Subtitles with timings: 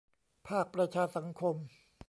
[0.47, 1.55] ภาคประชาสังคม